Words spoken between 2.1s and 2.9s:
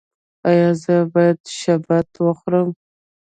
وخورم؟